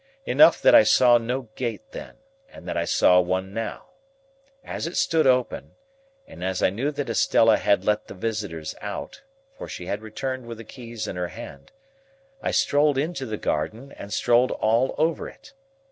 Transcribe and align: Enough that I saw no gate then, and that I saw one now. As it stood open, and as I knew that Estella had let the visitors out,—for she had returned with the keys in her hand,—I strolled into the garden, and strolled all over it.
Enough 0.25 0.63
that 0.63 0.73
I 0.73 0.81
saw 0.81 1.19
no 1.19 1.41
gate 1.53 1.91
then, 1.91 2.15
and 2.51 2.67
that 2.67 2.75
I 2.75 2.85
saw 2.85 3.19
one 3.19 3.53
now. 3.53 3.89
As 4.63 4.87
it 4.87 4.97
stood 4.97 5.27
open, 5.27 5.73
and 6.25 6.43
as 6.43 6.63
I 6.63 6.71
knew 6.71 6.89
that 6.89 7.07
Estella 7.07 7.57
had 7.57 7.85
let 7.85 8.07
the 8.07 8.15
visitors 8.15 8.73
out,—for 8.81 9.67
she 9.67 9.85
had 9.85 10.01
returned 10.01 10.47
with 10.47 10.57
the 10.57 10.63
keys 10.63 11.07
in 11.07 11.17
her 11.17 11.27
hand,—I 11.27 12.49
strolled 12.49 12.97
into 12.97 13.27
the 13.27 13.37
garden, 13.37 13.91
and 13.91 14.11
strolled 14.11 14.53
all 14.53 14.95
over 14.97 15.29
it. 15.29 15.53